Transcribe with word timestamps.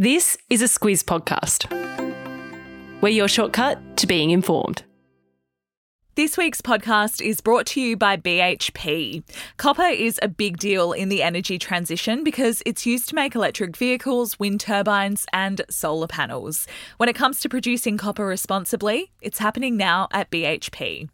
This 0.00 0.38
is 0.48 0.62
a 0.62 0.64
Squiz 0.64 1.04
podcast. 1.04 1.68
We're 3.02 3.10
your 3.10 3.28
shortcut 3.28 3.98
to 3.98 4.06
being 4.06 4.30
informed. 4.30 4.82
This 6.14 6.38
week's 6.38 6.62
podcast 6.62 7.20
is 7.20 7.42
brought 7.42 7.66
to 7.66 7.82
you 7.82 7.98
by 7.98 8.16
BHP. 8.16 9.22
Copper 9.58 9.82
is 9.82 10.18
a 10.22 10.28
big 10.28 10.56
deal 10.56 10.92
in 10.92 11.10
the 11.10 11.22
energy 11.22 11.58
transition 11.58 12.24
because 12.24 12.62
it's 12.64 12.86
used 12.86 13.10
to 13.10 13.14
make 13.14 13.34
electric 13.34 13.76
vehicles, 13.76 14.38
wind 14.38 14.60
turbines, 14.60 15.26
and 15.34 15.60
solar 15.68 16.06
panels. 16.06 16.66
When 16.96 17.10
it 17.10 17.14
comes 17.14 17.38
to 17.40 17.50
producing 17.50 17.98
copper 17.98 18.24
responsibly, 18.24 19.12
it's 19.20 19.38
happening 19.38 19.76
now 19.76 20.08
at 20.12 20.30
BHP. 20.30 21.10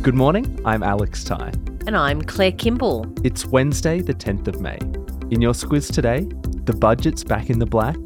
Good 0.00 0.14
morning, 0.14 0.58
I'm 0.64 0.82
Alex 0.82 1.22
Ty. 1.22 1.52
And 1.86 1.98
I'm 1.98 2.22
Claire 2.22 2.52
Kimball. 2.52 3.04
It's 3.24 3.44
Wednesday, 3.44 4.00
the 4.00 4.14
10th 4.14 4.48
of 4.48 4.58
May. 4.62 4.78
In 5.30 5.42
your 5.42 5.52
squiz 5.52 5.92
today, 5.92 6.28
the 6.66 6.74
budget's 6.74 7.24
back 7.24 7.48
in 7.48 7.58
the 7.60 7.66
black, 7.66 7.96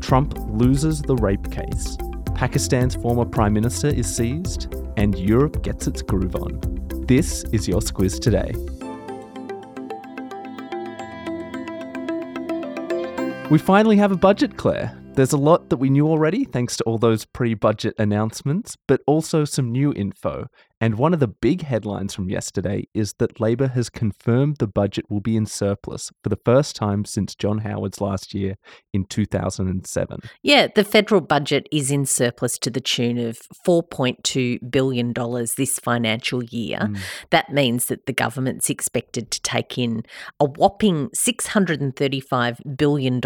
Trump 0.00 0.34
loses 0.48 1.00
the 1.02 1.16
rape 1.16 1.50
case, 1.50 1.96
Pakistan's 2.34 2.94
former 2.96 3.24
prime 3.24 3.52
minister 3.52 3.86
is 3.86 4.12
seized, 4.12 4.74
and 4.96 5.18
Europe 5.18 5.62
gets 5.62 5.86
its 5.86 6.02
groove 6.02 6.34
on. 6.34 6.60
This 7.06 7.44
is 7.52 7.68
your 7.68 7.80
squiz 7.80 8.20
today. 8.20 8.52
We 13.50 13.58
finally 13.58 13.96
have 13.96 14.12
a 14.12 14.16
budget, 14.16 14.56
Claire. 14.56 14.98
There's 15.14 15.32
a 15.32 15.36
lot 15.36 15.68
that 15.70 15.76
we 15.76 15.88
knew 15.88 16.08
already, 16.08 16.44
thanks 16.44 16.76
to 16.78 16.84
all 16.84 16.98
those 16.98 17.24
pre 17.26 17.54
budget 17.54 17.94
announcements, 17.98 18.76
but 18.88 19.02
also 19.06 19.44
some 19.44 19.70
new 19.70 19.92
info. 19.92 20.48
And 20.82 20.96
one 20.96 21.14
of 21.14 21.20
the 21.20 21.28
big 21.28 21.62
headlines 21.62 22.12
from 22.12 22.28
yesterday 22.28 22.88
is 22.92 23.14
that 23.20 23.38
Labor 23.38 23.68
has 23.68 23.88
confirmed 23.88 24.56
the 24.56 24.66
budget 24.66 25.08
will 25.08 25.20
be 25.20 25.36
in 25.36 25.46
surplus 25.46 26.10
for 26.24 26.28
the 26.28 26.40
first 26.44 26.74
time 26.74 27.04
since 27.04 27.36
John 27.36 27.58
Howard's 27.58 28.00
last 28.00 28.34
year 28.34 28.56
in 28.92 29.04
2007. 29.04 30.18
Yeah, 30.42 30.66
the 30.74 30.82
federal 30.82 31.20
budget 31.20 31.68
is 31.70 31.92
in 31.92 32.04
surplus 32.04 32.58
to 32.58 32.68
the 32.68 32.80
tune 32.80 33.16
of 33.16 33.38
$4.2 33.64 34.72
billion 34.72 35.12
this 35.56 35.78
financial 35.78 36.42
year. 36.42 36.80
Mm. 36.80 36.98
That 37.30 37.52
means 37.52 37.86
that 37.86 38.06
the 38.06 38.12
government's 38.12 38.68
expected 38.68 39.30
to 39.30 39.40
take 39.42 39.78
in 39.78 40.02
a 40.40 40.46
whopping 40.46 41.10
$635 41.10 42.76
billion 42.76 43.20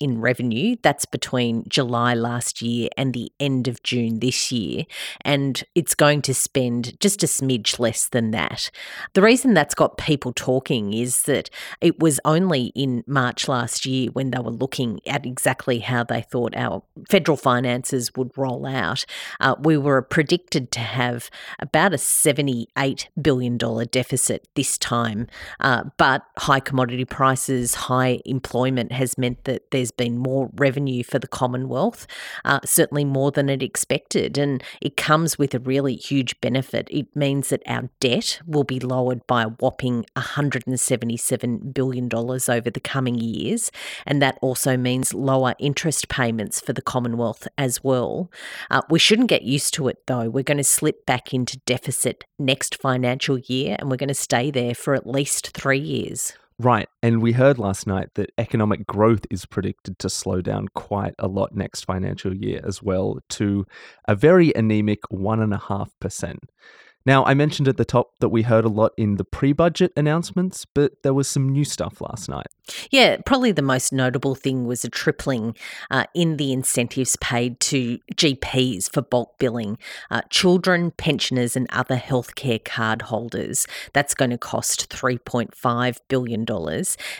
in 0.00 0.20
revenue. 0.20 0.74
That's 0.82 1.04
between 1.04 1.68
July 1.68 2.14
last 2.14 2.60
year 2.60 2.88
and 2.96 3.14
the 3.14 3.30
end 3.38 3.68
of 3.68 3.84
June 3.84 4.18
this 4.18 4.50
year. 4.50 4.86
And 5.20 5.62
it's 5.76 5.94
going 5.94 6.22
to 6.22 6.34
spend 6.34 6.95
just 7.00 7.22
a 7.22 7.26
smidge 7.26 7.78
less 7.78 8.08
than 8.08 8.30
that. 8.32 8.70
The 9.14 9.22
reason 9.22 9.54
that's 9.54 9.74
got 9.74 9.98
people 9.98 10.32
talking 10.32 10.92
is 10.92 11.22
that 11.22 11.50
it 11.80 11.98
was 12.00 12.20
only 12.24 12.66
in 12.74 13.04
March 13.06 13.48
last 13.48 13.86
year 13.86 14.10
when 14.12 14.30
they 14.30 14.38
were 14.38 14.50
looking 14.50 15.00
at 15.06 15.26
exactly 15.26 15.80
how 15.80 16.04
they 16.04 16.22
thought 16.22 16.54
our 16.56 16.82
federal 17.08 17.36
finances 17.36 18.14
would 18.14 18.36
roll 18.36 18.66
out. 18.66 19.04
Uh, 19.40 19.54
we 19.60 19.76
were 19.76 20.02
predicted 20.02 20.70
to 20.72 20.80
have 20.80 21.30
about 21.58 21.92
a 21.92 21.96
$78 21.96 23.06
billion 23.20 23.56
deficit 23.56 24.48
this 24.54 24.78
time, 24.78 25.26
uh, 25.60 25.84
but 25.96 26.22
high 26.38 26.60
commodity 26.60 27.04
prices, 27.04 27.74
high 27.74 28.20
employment 28.24 28.92
has 28.92 29.18
meant 29.18 29.44
that 29.44 29.70
there's 29.70 29.90
been 29.90 30.18
more 30.18 30.50
revenue 30.56 31.02
for 31.02 31.18
the 31.18 31.26
Commonwealth, 31.26 32.06
uh, 32.44 32.60
certainly 32.64 33.04
more 33.04 33.30
than 33.30 33.48
it 33.48 33.62
expected. 33.62 34.38
And 34.38 34.62
it 34.80 34.96
comes 34.96 35.38
with 35.38 35.54
a 35.54 35.58
really 35.58 35.96
huge 35.96 36.40
benefit 36.40 36.85
it 36.90 37.14
means 37.14 37.48
that 37.50 37.62
our 37.66 37.88
debt 38.00 38.40
will 38.46 38.64
be 38.64 38.80
lowered 38.80 39.26
by 39.26 39.44
a 39.44 39.48
whopping 39.48 40.04
$177 40.16 41.74
billion 41.74 42.08
over 42.14 42.70
the 42.70 42.80
coming 42.80 43.16
years. 43.16 43.70
And 44.06 44.22
that 44.22 44.38
also 44.40 44.76
means 44.76 45.14
lower 45.14 45.54
interest 45.58 46.08
payments 46.08 46.60
for 46.60 46.72
the 46.72 46.82
Commonwealth 46.82 47.48
as 47.58 47.82
well. 47.82 48.30
Uh, 48.70 48.82
we 48.90 48.98
shouldn't 48.98 49.28
get 49.28 49.42
used 49.42 49.74
to 49.74 49.88
it 49.88 50.06
though. 50.06 50.28
We're 50.28 50.42
going 50.42 50.56
to 50.58 50.64
slip 50.64 51.06
back 51.06 51.32
into 51.34 51.58
deficit 51.66 52.24
next 52.38 52.80
financial 52.80 53.38
year 53.38 53.76
and 53.78 53.90
we're 53.90 53.96
going 53.96 54.08
to 54.08 54.14
stay 54.14 54.50
there 54.50 54.74
for 54.74 54.94
at 54.94 55.06
least 55.06 55.52
three 55.52 55.78
years. 55.78 56.34
Right. 56.58 56.88
And 57.02 57.20
we 57.20 57.32
heard 57.32 57.58
last 57.58 57.86
night 57.86 58.08
that 58.14 58.30
economic 58.38 58.86
growth 58.86 59.26
is 59.30 59.44
predicted 59.44 59.98
to 59.98 60.08
slow 60.08 60.40
down 60.40 60.68
quite 60.74 61.14
a 61.18 61.28
lot 61.28 61.54
next 61.54 61.84
financial 61.84 62.34
year 62.34 62.62
as 62.64 62.82
well, 62.82 63.18
to 63.30 63.66
a 64.08 64.14
very 64.14 64.54
anemic 64.54 65.00
1.5%. 65.10 66.38
Now, 67.06 67.24
I 67.24 67.34
mentioned 67.34 67.68
at 67.68 67.76
the 67.76 67.84
top 67.84 68.18
that 68.18 68.30
we 68.30 68.42
heard 68.42 68.64
a 68.64 68.68
lot 68.68 68.92
in 68.96 69.14
the 69.14 69.24
pre 69.24 69.52
budget 69.52 69.92
announcements, 69.96 70.64
but 70.64 71.02
there 71.04 71.14
was 71.14 71.28
some 71.28 71.48
new 71.48 71.64
stuff 71.64 72.00
last 72.00 72.28
night. 72.28 72.48
Yeah, 72.90 73.18
probably 73.24 73.52
the 73.52 73.62
most 73.62 73.92
notable 73.92 74.34
thing 74.34 74.66
was 74.66 74.84
a 74.84 74.90
tripling 74.90 75.56
uh, 75.88 76.06
in 76.14 76.36
the 76.36 76.52
incentives 76.52 77.14
paid 77.16 77.60
to 77.60 77.98
GPs 78.14 78.90
for 78.90 79.02
bulk 79.02 79.38
billing, 79.38 79.78
uh, 80.10 80.22
children, 80.30 80.90
pensioners, 80.90 81.54
and 81.54 81.68
other 81.70 81.96
healthcare 81.96 82.62
card 82.64 83.02
holders. 83.02 83.68
That's 83.92 84.14
going 84.14 84.32
to 84.32 84.38
cost 84.38 84.90
$3.5 84.90 85.98
billion. 86.08 86.44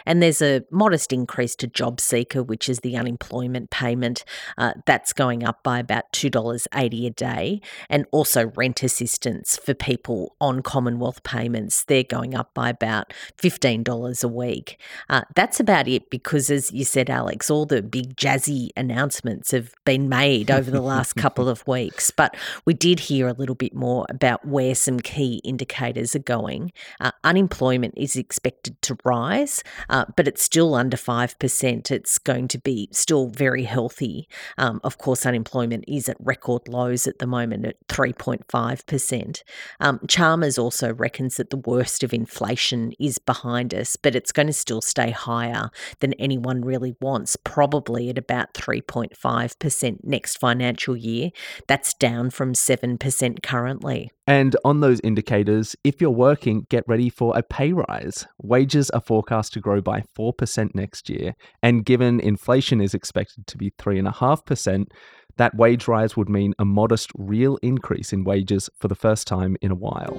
And 0.04 0.22
there's 0.22 0.42
a 0.42 0.64
modest 0.72 1.12
increase 1.12 1.54
to 1.56 1.68
JobSeeker, 1.68 2.44
which 2.44 2.68
is 2.68 2.80
the 2.80 2.96
unemployment 2.96 3.70
payment. 3.70 4.24
Uh, 4.58 4.72
that's 4.84 5.12
going 5.12 5.44
up 5.44 5.62
by 5.62 5.78
about 5.78 6.12
$2.80 6.12 7.06
a 7.06 7.10
day. 7.10 7.60
And 7.88 8.06
also 8.10 8.48
rent 8.56 8.82
assistance 8.82 9.56
for 9.56 9.74
people 9.78 10.34
on 10.40 10.62
Commonwealth 10.62 11.22
payments. 11.22 11.84
They're 11.84 12.02
going 12.02 12.34
up 12.34 12.54
by 12.54 12.70
about 12.70 13.12
$15 13.38 14.24
a 14.24 14.28
week. 14.28 14.80
Uh, 15.08 15.22
that's 15.34 15.60
about 15.60 15.88
it 15.88 16.10
because, 16.10 16.50
as 16.50 16.72
you 16.72 16.84
said, 16.84 17.10
Alex, 17.10 17.50
all 17.50 17.66
the 17.66 17.82
big 17.82 18.16
jazzy 18.16 18.70
announcements 18.76 19.50
have 19.50 19.74
been 19.84 20.08
made 20.08 20.50
over 20.50 20.70
the 20.70 20.80
last 20.80 21.12
couple 21.16 21.48
of 21.48 21.66
weeks. 21.66 22.10
But 22.10 22.36
we 22.64 22.74
did 22.74 23.00
hear 23.00 23.28
a 23.28 23.32
little 23.32 23.54
bit 23.54 23.74
more 23.74 24.06
about 24.08 24.46
where 24.46 24.74
some 24.74 25.00
key 25.00 25.40
indicators 25.44 26.14
are 26.14 26.20
going. 26.20 26.72
Uh, 27.00 27.12
unemployment 27.24 27.94
is 27.96 28.16
expected 28.16 28.80
to 28.82 28.96
rise, 29.04 29.62
uh, 29.88 30.04
but 30.16 30.28
it's 30.28 30.42
still 30.42 30.74
under 30.74 30.96
5%. 30.96 31.90
It's 31.90 32.18
going 32.18 32.48
to 32.48 32.58
be 32.58 32.88
still 32.92 33.28
very 33.28 33.64
healthy. 33.64 34.28
Um, 34.58 34.80
of 34.84 34.98
course, 34.98 35.26
unemployment 35.26 35.84
is 35.86 36.08
at 36.08 36.16
record 36.20 36.68
lows 36.68 37.06
at 37.06 37.18
the 37.18 37.26
moment 37.26 37.66
at 37.66 37.76
3.5%. 37.88 39.42
Um, 39.80 40.00
Chalmers 40.08 40.58
also 40.58 40.94
reckons 40.94 41.36
that 41.36 41.50
the 41.50 41.56
worst 41.56 42.02
of 42.02 42.12
inflation 42.12 42.92
is 42.98 43.18
behind 43.18 43.74
us, 43.74 43.96
but 43.96 44.14
it's 44.14 44.32
going 44.32 44.46
to 44.46 44.52
still 44.52 44.80
stay 44.80 45.10
higher 45.10 45.70
than 46.00 46.12
anyone 46.14 46.62
really 46.62 46.94
wants, 47.00 47.36
probably 47.36 48.08
at 48.10 48.18
about 48.18 48.54
3.5% 48.54 50.04
next 50.04 50.36
financial 50.38 50.96
year. 50.96 51.30
That's 51.66 51.94
down 51.94 52.30
from 52.30 52.52
7% 52.52 53.42
currently. 53.42 54.10
And 54.26 54.56
on 54.64 54.80
those 54.80 55.00
indicators, 55.04 55.76
if 55.84 56.00
you're 56.00 56.10
working, 56.10 56.66
get 56.68 56.84
ready 56.88 57.08
for 57.08 57.36
a 57.38 57.42
pay 57.42 57.72
rise. 57.72 58.26
Wages 58.42 58.90
are 58.90 59.00
forecast 59.00 59.52
to 59.52 59.60
grow 59.60 59.80
by 59.80 60.02
4% 60.18 60.74
next 60.74 61.08
year. 61.08 61.36
And 61.62 61.84
given 61.84 62.18
inflation 62.18 62.80
is 62.80 62.92
expected 62.92 63.46
to 63.46 63.56
be 63.56 63.70
3.5%, 63.70 64.86
that 65.36 65.54
wage 65.54 65.86
rise 65.88 66.16
would 66.16 66.28
mean 66.28 66.54
a 66.58 66.64
modest 66.64 67.10
real 67.16 67.58
increase 67.62 68.12
in 68.12 68.24
wages 68.24 68.70
for 68.78 68.88
the 68.88 68.94
first 68.94 69.26
time 69.26 69.56
in 69.60 69.70
a 69.70 69.74
while. 69.74 70.16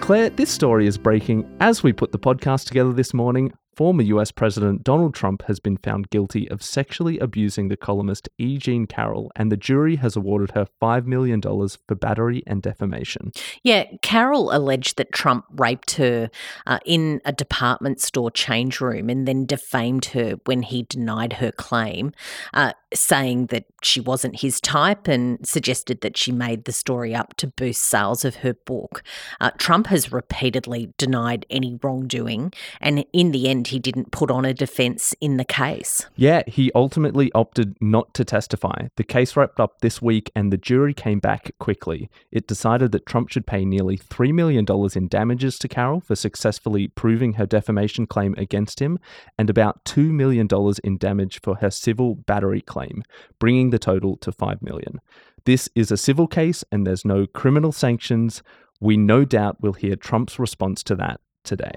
Claire, 0.00 0.30
this 0.30 0.50
story 0.50 0.86
is 0.86 0.96
breaking 0.96 1.44
as 1.58 1.82
we 1.82 1.92
put 1.92 2.12
the 2.12 2.18
podcast 2.18 2.66
together 2.66 2.92
this 2.92 3.12
morning 3.12 3.52
former 3.76 4.02
US 4.02 4.32
President 4.32 4.82
Donald 4.82 5.14
Trump 5.14 5.42
has 5.42 5.60
been 5.60 5.76
found 5.76 6.08
guilty 6.08 6.50
of 6.50 6.62
sexually 6.62 7.18
abusing 7.18 7.68
the 7.68 7.76
columnist 7.76 8.28
E. 8.38 8.56
Jean 8.56 8.86
Carroll, 8.86 9.30
and 9.36 9.52
the 9.52 9.56
jury 9.56 9.96
has 9.96 10.16
awarded 10.16 10.52
her 10.52 10.66
$5 10.80 11.04
million 11.04 11.42
for 11.42 11.94
battery 11.94 12.42
and 12.46 12.62
defamation. 12.62 13.32
Yeah, 13.62 13.84
Carroll 14.00 14.50
alleged 14.50 14.96
that 14.96 15.12
Trump 15.12 15.44
raped 15.50 15.92
her 15.96 16.30
uh, 16.66 16.78
in 16.86 17.20
a 17.24 17.32
department 17.32 18.00
store 18.00 18.30
change 18.30 18.80
room 18.80 19.10
and 19.10 19.28
then 19.28 19.44
defamed 19.44 20.06
her 20.06 20.36
when 20.46 20.62
he 20.62 20.84
denied 20.84 21.34
her 21.34 21.52
claim, 21.52 22.12
uh, 22.54 22.72
saying 22.94 23.46
that 23.46 23.64
she 23.86 24.00
wasn't 24.00 24.40
his 24.40 24.60
type 24.60 25.08
and 25.08 25.46
suggested 25.46 26.00
that 26.00 26.16
she 26.16 26.32
made 26.32 26.64
the 26.64 26.72
story 26.72 27.14
up 27.14 27.34
to 27.36 27.46
boost 27.46 27.82
sales 27.82 28.24
of 28.24 28.36
her 28.36 28.54
book. 28.54 29.02
Uh, 29.40 29.50
Trump 29.58 29.86
has 29.86 30.12
repeatedly 30.12 30.92
denied 30.98 31.46
any 31.50 31.78
wrongdoing, 31.82 32.52
and 32.80 33.04
in 33.12 33.32
the 33.32 33.48
end, 33.48 33.68
he 33.68 33.78
didn't 33.78 34.12
put 34.12 34.30
on 34.30 34.44
a 34.44 34.54
defence 34.54 35.14
in 35.20 35.36
the 35.36 35.44
case. 35.44 36.06
Yeah, 36.16 36.42
he 36.46 36.70
ultimately 36.74 37.30
opted 37.34 37.76
not 37.80 38.14
to 38.14 38.24
testify. 38.24 38.88
The 38.96 39.04
case 39.04 39.36
wrapped 39.36 39.60
up 39.60 39.80
this 39.80 40.02
week 40.02 40.30
and 40.34 40.52
the 40.52 40.56
jury 40.56 40.94
came 40.94 41.20
back 41.20 41.52
quickly. 41.58 42.10
It 42.30 42.46
decided 42.46 42.92
that 42.92 43.06
Trump 43.06 43.30
should 43.30 43.46
pay 43.46 43.64
nearly 43.64 43.96
$3 43.96 44.32
million 44.32 44.66
in 44.94 45.08
damages 45.08 45.58
to 45.58 45.68
Carroll 45.68 46.00
for 46.00 46.16
successfully 46.16 46.88
proving 46.88 47.34
her 47.34 47.46
defamation 47.46 48.06
claim 48.06 48.34
against 48.38 48.80
him 48.80 48.98
and 49.38 49.48
about 49.48 49.84
$2 49.84 50.10
million 50.10 50.48
in 50.84 50.98
damage 50.98 51.40
for 51.40 51.56
her 51.56 51.70
civil 51.70 52.14
battery 52.14 52.60
claim, 52.60 53.02
bringing 53.38 53.70
the 53.70 53.75
total 53.78 54.16
to 54.18 54.32
5 54.32 54.62
million. 54.62 55.00
This 55.44 55.68
is 55.74 55.90
a 55.90 55.96
civil 55.96 56.26
case 56.26 56.64
and 56.72 56.86
there's 56.86 57.04
no 57.04 57.26
criminal 57.26 57.72
sanctions. 57.72 58.42
We 58.80 58.96
no 58.96 59.24
doubt 59.24 59.60
will 59.60 59.74
hear 59.74 59.96
Trump's 59.96 60.38
response 60.38 60.82
to 60.84 60.96
that 60.96 61.20
today. 61.44 61.72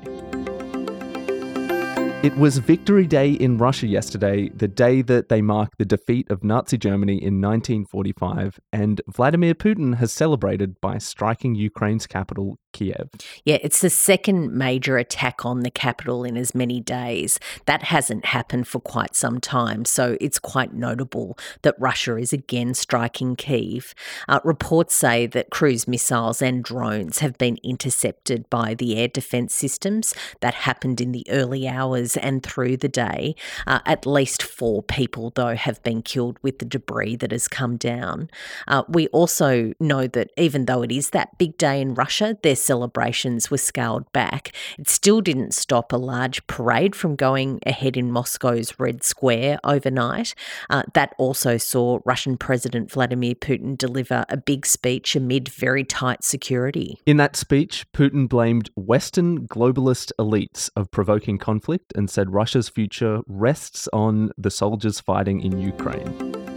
It 2.21 2.35
was 2.35 2.57
Victory 2.57 3.07
Day 3.07 3.31
in 3.31 3.57
Russia 3.57 3.87
yesterday, 3.87 4.49
the 4.49 4.67
day 4.67 5.01
that 5.03 5.29
they 5.29 5.41
marked 5.41 5.77
the 5.77 5.85
defeat 5.85 6.29
of 6.29 6.43
Nazi 6.43 6.77
Germany 6.77 7.13
in 7.13 7.39
1945, 7.39 8.59
and 8.73 8.99
Vladimir 9.07 9.55
Putin 9.55 9.95
has 9.95 10.11
celebrated 10.11 10.81
by 10.81 10.97
striking 10.97 11.55
Ukraine's 11.55 12.07
capital, 12.07 12.59
Kiev. 12.71 13.09
Yeah, 13.45 13.57
it's 13.61 13.81
the 13.81 13.89
second 13.89 14.53
major 14.53 14.97
attack 14.97 15.45
on 15.45 15.61
the 15.61 15.71
capital 15.71 16.23
in 16.23 16.37
as 16.37 16.53
many 16.53 16.79
days. 16.79 17.39
That 17.65 17.83
hasn't 17.83 18.25
happened 18.25 18.67
for 18.67 18.79
quite 18.79 19.15
some 19.15 19.39
time, 19.39 19.85
so 19.85 20.17
it's 20.21 20.39
quite 20.39 20.73
notable 20.73 21.37
that 21.61 21.75
Russia 21.79 22.15
is 22.17 22.33
again 22.33 22.73
striking 22.73 23.35
Kiev. 23.35 23.93
Uh, 24.27 24.39
reports 24.43 24.95
say 24.95 25.25
that 25.27 25.49
cruise 25.49 25.87
missiles 25.87 26.41
and 26.41 26.63
drones 26.63 27.19
have 27.19 27.37
been 27.37 27.57
intercepted 27.63 28.49
by 28.49 28.73
the 28.73 28.97
air 28.97 29.07
defence 29.07 29.53
systems. 29.53 30.13
That 30.41 30.53
happened 30.53 31.01
in 31.01 31.11
the 31.11 31.25
early 31.29 31.67
hours 31.67 32.17
and 32.17 32.43
through 32.43 32.77
the 32.77 32.89
day. 32.89 33.35
Uh, 33.67 33.79
at 33.85 34.05
least 34.05 34.43
four 34.43 34.83
people, 34.83 35.31
though, 35.35 35.55
have 35.55 35.81
been 35.83 36.01
killed 36.01 36.37
with 36.41 36.59
the 36.59 36.65
debris 36.65 37.15
that 37.17 37.31
has 37.31 37.47
come 37.47 37.77
down. 37.77 38.29
Uh, 38.67 38.83
we 38.87 39.07
also 39.07 39.73
know 39.79 40.07
that 40.07 40.31
even 40.37 40.65
though 40.65 40.81
it 40.81 40.91
is 40.91 41.09
that 41.11 41.37
big 41.37 41.57
day 41.57 41.81
in 41.81 41.93
Russia, 41.93 42.37
their 42.43 42.55
celebrations 42.59 43.49
were 43.49 43.57
scaled 43.57 44.11
back. 44.11 44.51
It 44.77 44.89
still 44.89 45.21
didn't 45.21 45.53
stop 45.53 45.91
a 45.91 45.97
large 45.97 46.45
parade 46.47 46.95
from 46.95 47.15
going 47.15 47.59
ahead 47.65 47.97
in 47.97 48.11
Moscow's 48.11 48.79
Red 48.79 49.03
Square 49.03 49.59
overnight. 49.63 50.35
Uh, 50.69 50.83
that 50.93 51.13
also 51.17 51.57
saw 51.57 51.99
Russian 52.05 52.37
President 52.37 52.91
Vladimir 52.91 53.35
Putin 53.35 53.77
deliver 53.77 54.25
a 54.29 54.37
big 54.37 54.65
speech 54.65 55.15
amid 55.15 55.47
very 55.49 55.83
tight 55.83 56.23
security. 56.23 56.99
In 57.05 57.17
that 57.17 57.35
speech, 57.35 57.85
Putin 57.93 58.27
blamed 58.27 58.69
Western 58.75 59.47
globalist 59.47 60.11
elites 60.19 60.69
of 60.75 60.91
provoking 60.91 61.37
conflict 61.37 61.93
and 61.95 62.09
said 62.09 62.33
Russia's 62.33 62.69
future 62.69 63.21
rests 63.27 63.87
on 63.93 64.31
the 64.37 64.51
soldiers 64.51 64.99
fighting 64.99 65.41
in 65.41 65.59
Ukraine. 65.59 66.48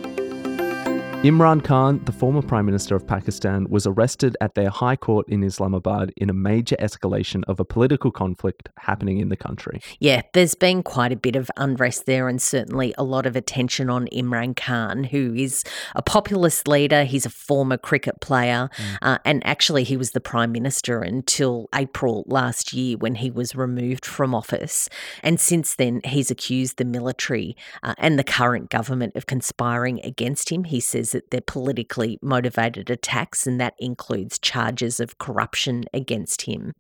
Imran 1.23 1.63
Khan, 1.63 2.01
the 2.05 2.11
former 2.11 2.43
Prime 2.43 2.67
Minister 2.67 2.97
of 2.97 3.07
Pakistan, 3.07 3.69
was 3.71 3.87
arrested 3.87 4.37
at 4.41 4.57
their 4.57 4.71
high 4.71 4.97
court 4.97 5.29
in 5.29 5.45
Islamabad 5.45 6.13
in 6.17 6.29
a 6.29 6.33
major 6.33 6.75
escalation 6.81 7.45
of 7.47 7.61
a 7.61 7.65
political 7.65 8.11
conflict 8.11 8.71
happening 8.77 9.21
in 9.21 9.29
the 9.29 9.37
country. 9.37 9.81
Yeah, 10.01 10.23
there's 10.33 10.57
been 10.57 10.83
quite 10.83 11.13
a 11.13 11.17
bit 11.17 11.37
of 11.37 11.49
unrest 11.57 12.07
there 12.07 12.27
and 12.27 12.43
certainly 12.43 12.93
a 12.99 13.05
lot 13.05 13.25
of 13.25 13.37
attention 13.37 13.89
on 13.89 14.09
Imran 14.09 14.57
Khan, 14.57 15.05
who 15.05 15.33
is 15.33 15.63
a 15.95 16.03
populist 16.03 16.67
leader. 16.67 17.05
He's 17.05 17.25
a 17.25 17.31
former 17.31 17.77
cricket 17.77 18.21
player, 18.21 18.69
mm. 18.77 18.99
uh, 19.01 19.19
and 19.25 19.47
actually, 19.47 19.85
he 19.85 19.97
was 19.97 20.11
the 20.11 20.21
Prime 20.21 20.51
Minister 20.51 21.03
until 21.03 21.69
April 21.73 22.25
last 22.27 22.73
year 22.73 22.97
when 22.97 23.15
he 23.15 23.31
was 23.31 23.55
removed 23.55 24.05
from 24.05 24.35
office. 24.35 24.89
And 25.23 25.39
since 25.39 25.77
then, 25.77 26.01
he's 26.03 26.33
accused 26.33 26.79
the 26.79 26.85
military 26.85 27.57
uh, 27.85 27.95
and 27.97 28.19
the 28.19 28.25
current 28.25 28.71
government 28.71 29.15
of 29.15 29.27
conspiring 29.27 30.01
against 30.03 30.51
him. 30.51 30.65
He 30.65 30.81
says 30.81 31.12
that 31.13 31.31
they're 31.31 31.41
politically 31.41 32.19
motivated 32.21 32.91
attacks, 32.91 33.47
and 33.47 33.61
that 33.61 33.75
includes 33.79 34.39
charges 34.39 35.01
of 35.01 35.19
corruption 35.19 35.85
against 35.95 36.43
him. 36.43 36.75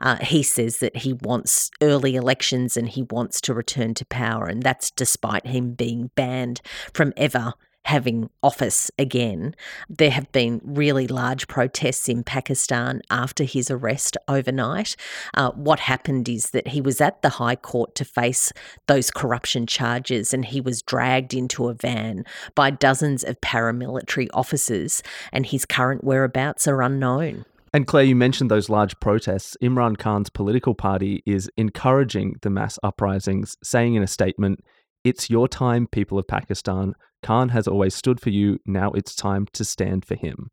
Uh, 0.00 0.16
he 0.16 0.42
says 0.42 0.78
that 0.78 0.98
he 0.98 1.12
wants 1.12 1.70
early 1.82 2.14
elections 2.14 2.76
and 2.76 2.88
he 2.88 3.02
wants 3.02 3.40
to 3.40 3.54
return 3.54 3.94
to 3.94 4.04
power, 4.06 4.46
and 4.46 4.62
that's 4.62 4.90
despite 4.90 5.46
him 5.46 5.72
being 5.72 6.10
banned 6.14 6.60
from 6.92 7.12
ever 7.16 7.54
having 7.86 8.28
office 8.42 8.90
again. 8.98 9.54
There 9.88 10.10
have 10.10 10.30
been 10.32 10.60
really 10.64 11.06
large 11.06 11.46
protests 11.46 12.08
in 12.08 12.24
Pakistan 12.24 13.00
after 13.10 13.44
his 13.44 13.70
arrest 13.70 14.16
overnight. 14.26 14.96
Uh, 15.34 15.52
what 15.52 15.78
happened 15.80 16.28
is 16.28 16.50
that 16.50 16.68
he 16.68 16.80
was 16.80 17.00
at 17.00 17.22
the 17.22 17.28
High 17.28 17.54
Court 17.54 17.94
to 17.94 18.04
face 18.04 18.52
those 18.88 19.12
corruption 19.12 19.66
charges 19.66 20.34
and 20.34 20.44
he 20.44 20.60
was 20.60 20.82
dragged 20.82 21.32
into 21.32 21.68
a 21.68 21.74
van 21.74 22.24
by 22.56 22.70
dozens 22.70 23.22
of 23.22 23.40
paramilitary 23.40 24.28
officers, 24.34 25.02
and 25.32 25.46
his 25.46 25.64
current 25.64 26.02
whereabouts 26.02 26.66
are 26.66 26.82
unknown. 26.82 27.44
And 27.72 27.86
Claire, 27.86 28.04
you 28.04 28.16
mentioned 28.16 28.50
those 28.50 28.68
large 28.68 28.98
protests. 29.00 29.56
Imran 29.62 29.96
Khan's 29.98 30.30
political 30.30 30.74
party 30.74 31.22
is 31.26 31.50
encouraging 31.56 32.36
the 32.42 32.50
mass 32.50 32.78
uprisings, 32.82 33.56
saying 33.62 33.94
in 33.94 34.02
a 34.02 34.06
statement, 34.06 34.60
It's 35.06 35.30
your 35.30 35.46
time, 35.46 35.86
people 35.86 36.18
of 36.18 36.26
Pakistan. 36.26 36.94
Khan 37.22 37.50
has 37.50 37.68
always 37.68 37.94
stood 37.94 38.20
for 38.20 38.30
you. 38.30 38.58
Now 38.66 38.90
it's 38.90 39.14
time 39.14 39.46
to 39.52 39.64
stand 39.64 40.04
for 40.04 40.16
him. 40.16 40.50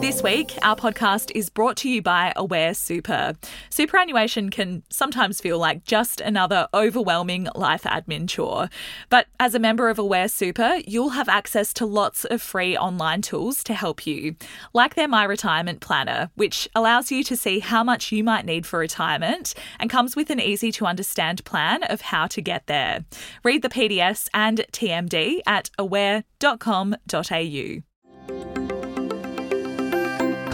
This 0.00 0.22
week, 0.22 0.56
our 0.62 0.76
podcast 0.76 1.32
is 1.34 1.48
brought 1.48 1.78
to 1.78 1.88
you 1.88 2.02
by 2.02 2.32
Aware 2.36 2.74
Super. 2.74 3.32
Superannuation 3.70 4.50
can 4.50 4.82
sometimes 4.90 5.40
feel 5.40 5.58
like 5.58 5.84
just 5.84 6.20
another 6.20 6.68
overwhelming 6.74 7.48
life 7.54 7.84
admin 7.84 8.28
chore. 8.28 8.68
But 9.08 9.26
as 9.40 9.54
a 9.54 9.58
member 9.58 9.88
of 9.88 9.98
Aware 9.98 10.28
Super, 10.28 10.80
you'll 10.86 11.10
have 11.10 11.30
access 11.30 11.72
to 11.74 11.86
lots 11.86 12.26
of 12.26 12.42
free 12.42 12.76
online 12.76 13.22
tools 13.22 13.64
to 13.64 13.74
help 13.74 14.06
you, 14.06 14.36
like 14.74 14.94
their 14.94 15.08
My 15.08 15.24
Retirement 15.24 15.80
Planner, 15.80 16.30
which 16.34 16.68
allows 16.74 17.10
you 17.10 17.24
to 17.24 17.36
see 17.36 17.60
how 17.60 17.82
much 17.82 18.12
you 18.12 18.22
might 18.22 18.44
need 18.44 18.66
for 18.66 18.78
retirement 18.78 19.54
and 19.80 19.88
comes 19.88 20.14
with 20.14 20.28
an 20.28 20.40
easy 20.40 20.70
to 20.72 20.86
understand 20.86 21.44
plan 21.44 21.82
of 21.84 22.02
how 22.02 22.26
to 22.28 22.42
get 22.42 22.66
there. 22.66 23.04
Read 23.42 23.62
the 23.62 23.70
PDS 23.70 24.28
and 24.34 24.58
TMD 24.72 25.40
at 25.46 25.70
aware.com.au. 25.78 27.82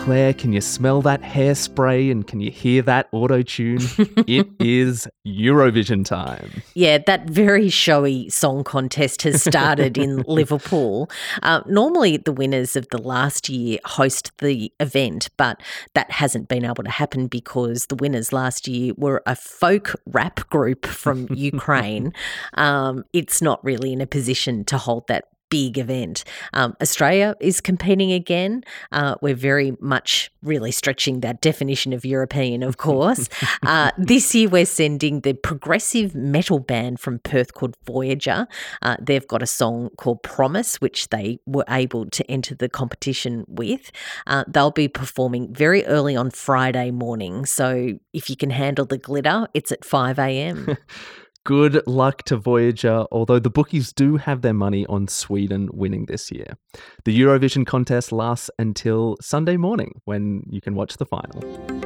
Claire, 0.02 0.34
can 0.34 0.52
you 0.52 0.60
smell 0.60 1.00
that 1.02 1.22
hairspray 1.22 2.10
and 2.10 2.26
can 2.26 2.40
you 2.40 2.50
hear 2.50 2.82
that 2.82 3.08
auto 3.12 3.40
tune? 3.40 3.78
it 4.26 4.48
is 4.58 5.06
Eurovision 5.24 6.04
time. 6.04 6.60
Yeah, 6.74 6.98
that 7.06 7.30
very 7.30 7.68
showy 7.68 8.28
song 8.28 8.64
contest 8.64 9.22
has 9.22 9.44
started 9.44 9.96
in 9.96 10.16
Liverpool. 10.26 11.08
Uh, 11.44 11.60
normally, 11.68 12.16
the 12.16 12.32
winners 12.32 12.74
of 12.74 12.88
the 12.88 13.00
last 13.00 13.48
year 13.48 13.78
host 13.84 14.36
the 14.38 14.72
event, 14.80 15.30
but 15.36 15.62
that 15.94 16.10
hasn't 16.10 16.48
been 16.48 16.64
able 16.64 16.82
to 16.82 16.90
happen 16.90 17.28
because 17.28 17.86
the 17.86 17.94
winners 17.94 18.32
last 18.32 18.66
year 18.66 18.94
were 18.96 19.22
a 19.24 19.36
folk 19.36 19.94
rap 20.06 20.50
group 20.50 20.84
from 20.84 21.28
Ukraine. 21.32 22.12
Um, 22.54 23.04
it's 23.12 23.40
not 23.40 23.64
really 23.64 23.92
in 23.92 24.00
a 24.00 24.08
position 24.08 24.64
to 24.64 24.78
hold 24.78 25.06
that 25.06 25.26
big 25.52 25.76
event. 25.76 26.24
Um, 26.54 26.74
Australia 26.80 27.36
is 27.38 27.60
competing 27.60 28.10
again. 28.10 28.64
Uh, 28.90 29.16
we're 29.20 29.34
very 29.34 29.76
much 29.80 30.32
really 30.42 30.70
stretching 30.70 31.20
that 31.20 31.42
definition 31.42 31.92
of 31.92 32.06
European, 32.06 32.62
of 32.62 32.78
course. 32.78 33.28
uh, 33.62 33.90
this 33.98 34.34
year, 34.34 34.48
we're 34.48 34.64
sending 34.64 35.20
the 35.20 35.34
progressive 35.34 36.14
metal 36.14 36.58
band 36.58 37.00
from 37.00 37.18
Perth 37.18 37.52
called 37.52 37.76
Voyager. 37.84 38.48
Uh, 38.80 38.96
they've 38.98 39.28
got 39.28 39.42
a 39.42 39.46
song 39.46 39.90
called 39.98 40.22
Promise, 40.22 40.80
which 40.80 41.10
they 41.10 41.38
were 41.44 41.66
able 41.68 42.06
to 42.06 42.30
enter 42.30 42.54
the 42.54 42.70
competition 42.70 43.44
with. 43.46 43.92
Uh, 44.26 44.44
they'll 44.48 44.70
be 44.70 44.88
performing 44.88 45.52
very 45.52 45.84
early 45.84 46.16
on 46.16 46.30
Friday 46.30 46.90
morning. 46.90 47.44
So 47.44 47.98
if 48.14 48.30
you 48.30 48.36
can 48.36 48.48
handle 48.48 48.86
the 48.86 48.96
glitter, 48.96 49.48
it's 49.52 49.70
at 49.70 49.84
5 49.84 50.18
a.m. 50.18 50.78
Good 51.44 51.84
luck 51.88 52.22
to 52.24 52.36
Voyager, 52.36 53.04
although 53.10 53.40
the 53.40 53.50
bookies 53.50 53.92
do 53.92 54.16
have 54.16 54.42
their 54.42 54.54
money 54.54 54.86
on 54.86 55.08
Sweden 55.08 55.68
winning 55.72 56.06
this 56.06 56.30
year. 56.30 56.56
The 57.04 57.20
Eurovision 57.20 57.66
contest 57.66 58.12
lasts 58.12 58.48
until 58.60 59.16
Sunday 59.20 59.56
morning 59.56 60.00
when 60.04 60.44
you 60.48 60.60
can 60.60 60.76
watch 60.76 60.98
the 60.98 61.06
final. 61.06 61.81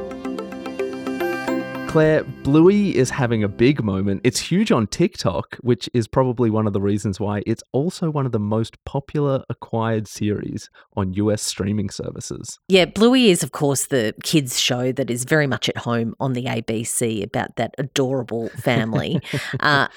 Claire, 1.87 2.25
Bluey 2.43 2.95
is 2.95 3.09
having 3.09 3.43
a 3.43 3.47
big 3.47 3.81
moment. 3.81 4.21
It's 4.23 4.39
huge 4.39 4.71
on 4.71 4.87
TikTok, 4.87 5.55
which 5.61 5.89
is 5.93 6.07
probably 6.07 6.49
one 6.49 6.67
of 6.67 6.73
the 6.73 6.81
reasons 6.81 7.19
why 7.19 7.43
it's 7.47 7.63
also 7.71 8.09
one 8.09 8.25
of 8.25 8.33
the 8.33 8.39
most 8.39 8.83
popular 8.83 9.43
acquired 9.49 10.07
series 10.07 10.69
on 10.95 11.13
US 11.13 11.41
streaming 11.41 11.89
services. 11.89 12.59
Yeah, 12.67 12.85
Bluey 12.85 13.29
is, 13.29 13.41
of 13.41 13.53
course, 13.53 13.87
the 13.87 14.13
kids' 14.21 14.59
show 14.59 14.91
that 14.91 15.09
is 15.09 15.23
very 15.23 15.47
much 15.47 15.69
at 15.69 15.77
home 15.77 16.13
on 16.19 16.33
the 16.33 16.45
ABC 16.45 17.23
about 17.23 17.55
that 17.55 17.73
adorable 17.77 18.49
family. 18.49 19.21
uh, 19.61 19.87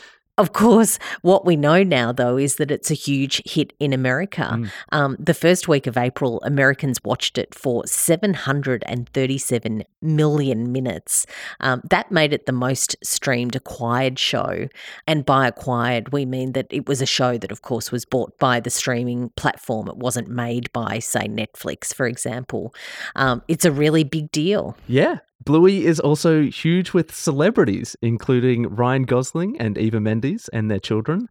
of 0.40 0.52
course, 0.54 0.98
what 1.20 1.44
we 1.44 1.54
know 1.54 1.82
now, 1.82 2.12
though, 2.12 2.38
is 2.38 2.56
that 2.56 2.70
it's 2.70 2.90
a 2.90 2.94
huge 2.94 3.42
hit 3.44 3.74
in 3.78 3.92
America. 3.92 4.48
Mm. 4.52 4.70
Um, 4.90 5.16
the 5.18 5.34
first 5.34 5.68
week 5.68 5.86
of 5.86 5.98
April, 5.98 6.40
Americans 6.42 7.04
watched 7.04 7.36
it 7.36 7.54
for 7.54 7.86
737 7.86 9.84
million 10.00 10.72
minutes. 10.72 11.26
Um, 11.60 11.82
that 11.90 12.10
made 12.10 12.32
it 12.32 12.46
the 12.46 12.52
most 12.52 12.96
streamed 13.04 13.54
acquired 13.54 14.18
show. 14.18 14.68
And 15.06 15.26
by 15.26 15.46
acquired, 15.46 16.12
we 16.12 16.24
mean 16.24 16.52
that 16.52 16.68
it 16.70 16.88
was 16.88 17.02
a 17.02 17.06
show 17.06 17.36
that, 17.36 17.52
of 17.52 17.60
course, 17.60 17.92
was 17.92 18.06
bought 18.06 18.38
by 18.38 18.60
the 18.60 18.70
streaming 18.70 19.28
platform. 19.36 19.88
It 19.88 19.98
wasn't 19.98 20.28
made 20.28 20.72
by, 20.72 21.00
say, 21.00 21.28
Netflix, 21.28 21.94
for 21.94 22.06
example. 22.06 22.74
Um, 23.14 23.42
it's 23.46 23.66
a 23.66 23.72
really 23.72 24.04
big 24.04 24.32
deal. 24.32 24.76
Yeah. 24.88 25.18
Bluey 25.44 25.86
is 25.86 25.98
also 25.98 26.42
huge 26.42 26.92
with 26.92 27.14
celebrities, 27.14 27.96
including 28.02 28.68
Ryan 28.68 29.04
Gosling 29.04 29.58
and 29.58 29.78
Eva 29.78 30.00
Mendes 30.00 30.48
and 30.50 30.70
their 30.70 30.78
children, 30.78 31.28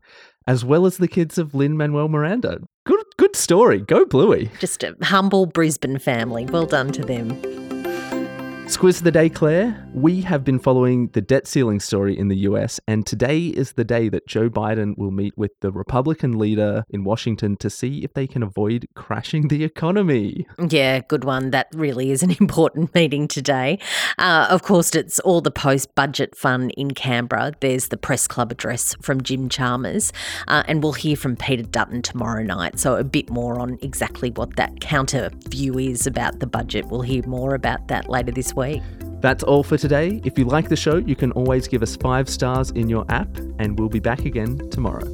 as 0.48 0.66
well 0.66 0.86
as 0.86 0.98
the 0.98 1.08
kids 1.08 1.38
of 1.38 1.54
Lin 1.54 1.78
Manuel 1.78 2.10
Miranda. 2.10 2.60
Good, 2.86 3.06
good 3.18 3.36
story. 3.36 3.80
Go 3.80 4.06
Bluey. 4.06 4.50
Just 4.60 4.84
a 4.84 4.96
humble 5.04 5.46
Brisbane 5.46 6.00
family. 6.00 6.46
Well 6.46 6.66
done 6.66 6.92
to 6.94 7.04
them. 7.04 7.59
Squiz 8.70 9.00
of 9.00 9.04
the 9.04 9.12
day, 9.12 9.30
Claire. 9.30 9.84
We 9.96 10.22
have 10.22 10.44
been 10.44 10.60
following 10.60 11.08
the 11.14 11.22
debt 11.22 11.48
ceiling 11.48 11.80
story 11.80 12.16
in 12.16 12.28
the 12.28 12.38
US, 12.38 12.80
and 12.88 13.04
today 13.04 13.48
is 13.48 13.72
the 13.72 13.84
day 13.84 14.10
that 14.10 14.28
Joe 14.28 14.48
Biden 14.48 14.96
will 14.96 15.10
meet 15.10 15.36
with 15.36 15.60
the 15.62 15.72
Republican 15.72 16.38
leader 16.38 16.84
in 16.92 17.04
Washington 17.04 17.58
to 17.58 17.70
see 17.72 18.04
if 18.04 18.14
they 18.14 18.28
can 18.28 18.44
avoid 18.44 18.88
crashing 18.94 19.48
the 19.48 19.64
economy. 19.64 20.46
Yeah, 20.70 21.00
good 21.00 21.24
one. 21.24 21.50
That 21.50 21.70
really 21.74 22.12
is 22.12 22.22
an 22.22 22.30
important 22.40 22.94
meeting 22.94 23.28
today. 23.28 23.80
Uh, 24.20 24.46
of 24.52 24.62
course, 24.62 24.94
it's 24.94 25.20
all 25.22 25.42
the 25.42 25.50
post 25.50 25.96
budget 25.96 26.36
fun 26.36 26.70
in 26.72 26.92
Canberra. 26.92 27.54
There's 27.62 27.88
the 27.88 27.98
press 27.98 28.28
club 28.28 28.52
address 28.52 28.96
from 29.02 29.24
Jim 29.24 29.50
Chalmers, 29.50 30.14
uh, 30.48 30.62
and 30.68 30.84
we'll 30.84 30.94
hear 30.94 31.16
from 31.16 31.36
Peter 31.36 31.64
Dutton 31.64 32.04
tomorrow 32.04 32.44
night. 32.44 32.80
So, 32.80 32.98
a 32.98 33.04
bit 33.04 33.32
more 33.32 33.60
on 33.60 33.80
exactly 33.82 34.30
what 34.30 34.58
that 34.58 34.80
counter 34.80 35.32
view 35.48 35.80
is 35.80 36.06
about 36.06 36.38
the 36.38 36.48
budget. 36.48 36.86
We'll 36.86 37.02
hear 37.02 37.26
more 37.26 37.56
about 37.56 37.88
that 37.88 38.08
later 38.08 38.32
this 38.32 38.56
week 38.56 38.59
week. 38.60 38.84
That's 39.22 39.44
all 39.44 39.64
for 39.64 39.78
today. 39.78 40.22
If 40.24 40.38
you 40.38 40.46
like 40.46 40.70
the 40.70 40.76
show, 40.76 40.98
you 40.98 41.16
can 41.16 41.32
always 41.32 41.68
give 41.68 41.82
us 41.82 41.96
five 41.96 42.30
stars 42.30 42.72
in 42.72 42.90
your 42.90 43.06
app, 43.10 43.30
and 43.58 43.80
we'll 43.80 43.90
be 43.90 44.00
back 44.00 44.26
again 44.26 44.70
tomorrow. 44.70 45.08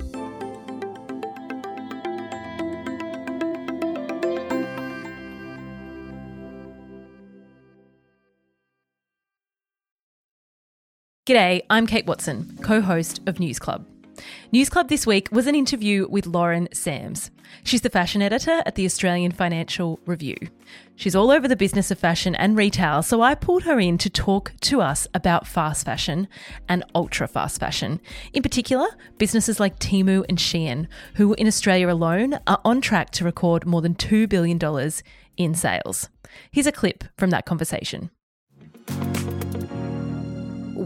G'day, 11.27 11.61
I'm 11.71 11.87
Kate 11.87 12.05
Watson, 12.05 12.59
co 12.61 12.81
host 12.81 13.19
of 13.25 13.39
News 13.39 13.57
Club. 13.57 13.87
News 14.51 14.69
Club 14.69 14.89
this 14.89 15.05
week 15.05 15.29
was 15.31 15.47
an 15.47 15.55
interview 15.55 16.07
with 16.09 16.25
Lauren 16.25 16.67
Sams. 16.73 17.31
She's 17.63 17.81
the 17.81 17.89
fashion 17.89 18.21
editor 18.21 18.61
at 18.65 18.75
the 18.75 18.85
Australian 18.85 19.31
Financial 19.31 19.99
Review. 20.05 20.35
She's 20.95 21.15
all 21.15 21.31
over 21.31 21.47
the 21.47 21.55
business 21.55 21.91
of 21.91 21.99
fashion 21.99 22.35
and 22.35 22.57
retail, 22.57 23.03
so 23.03 23.21
I 23.21 23.35
pulled 23.35 23.63
her 23.63 23.79
in 23.79 23.97
to 23.99 24.09
talk 24.09 24.53
to 24.61 24.81
us 24.81 25.07
about 25.13 25.47
fast 25.47 25.85
fashion 25.85 26.27
and 26.67 26.83
ultra 26.93 27.27
fast 27.27 27.59
fashion. 27.59 27.99
In 28.33 28.41
particular, 28.41 28.87
businesses 29.17 29.59
like 29.59 29.79
Temu 29.79 30.25
and 30.29 30.37
Shein, 30.37 30.87
who 31.15 31.33
in 31.33 31.47
Australia 31.47 31.89
alone 31.89 32.39
are 32.47 32.61
on 32.63 32.81
track 32.81 33.11
to 33.11 33.25
record 33.25 33.65
more 33.65 33.81
than 33.81 33.95
$2 33.95 34.27
billion 34.27 34.59
in 35.37 35.53
sales. 35.53 36.09
Here's 36.51 36.67
a 36.67 36.71
clip 36.71 37.03
from 37.17 37.29
that 37.31 37.45
conversation 37.45 38.09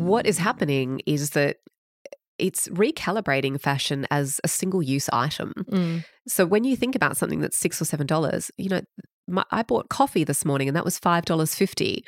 what 0.10 0.26
is 0.26 0.38
happening 0.40 1.02
is 1.06 1.32
that 1.32 1.58
it's 2.40 2.68
recalibrating 2.70 3.60
fashion 3.60 4.08
as 4.12 4.40
a 4.44 4.48
single 4.48 4.82
use 4.82 5.10
item. 5.12 5.54
Mm. 5.70 6.06
So 6.28 6.46
when 6.46 6.64
you 6.64 6.76
think 6.76 6.96
about 6.96 7.18
something 7.18 7.42
that's 7.42 7.58
six 7.58 7.82
or 7.82 7.86
seven 7.86 8.08
dollars, 8.08 8.52
you 8.58 8.70
know, 8.70 8.82
my, 9.28 9.44
I 9.52 9.64
bought 9.64 9.90
coffee 9.90 10.24
this 10.24 10.46
morning 10.46 10.68
and 10.68 10.76
that 10.76 10.86
was 10.86 10.98
five 11.00 11.26
dollars 11.26 11.56
fifty. 11.56 12.06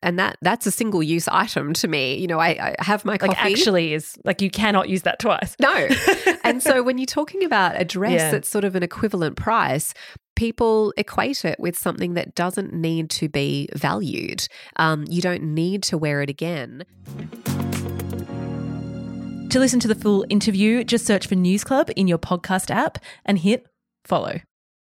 And 0.00 0.16
that 0.16 0.36
that's 0.42 0.64
a 0.64 0.70
single 0.70 1.02
use 1.02 1.26
item 1.26 1.72
to 1.74 1.88
me. 1.88 2.16
You 2.18 2.28
know, 2.28 2.38
I, 2.38 2.74
I 2.78 2.84
have 2.84 3.04
my 3.04 3.18
coffee. 3.18 3.30
Like 3.30 3.44
actually 3.44 3.94
is 3.94 4.16
like 4.24 4.40
you 4.40 4.48
cannot 4.48 4.88
use 4.88 5.02
that 5.02 5.18
twice. 5.18 5.56
No. 5.60 5.88
and 6.44 6.62
so 6.62 6.84
when 6.84 6.98
you're 6.98 7.06
talking 7.06 7.44
about 7.44 7.80
a 7.80 7.84
dress 7.84 8.12
yeah. 8.12 8.30
that's 8.30 8.48
sort 8.48 8.64
of 8.64 8.76
an 8.76 8.84
equivalent 8.84 9.36
price, 9.36 9.94
people 10.36 10.94
equate 10.96 11.44
it 11.44 11.58
with 11.58 11.76
something 11.76 12.14
that 12.14 12.36
doesn't 12.36 12.72
need 12.72 13.10
to 13.10 13.28
be 13.28 13.68
valued. 13.74 14.46
Um, 14.76 15.04
you 15.08 15.20
don't 15.20 15.42
need 15.42 15.82
to 15.84 15.98
wear 15.98 16.22
it 16.22 16.30
again. 16.30 16.84
To 19.50 19.58
listen 19.58 19.80
to 19.80 19.88
the 19.88 19.94
full 19.94 20.26
interview, 20.28 20.84
just 20.84 21.06
search 21.06 21.26
for 21.26 21.34
News 21.34 21.64
Club 21.64 21.90
in 21.96 22.06
your 22.06 22.18
podcast 22.18 22.70
app 22.70 22.98
and 23.24 23.38
hit 23.38 23.66
follow. 24.04 24.40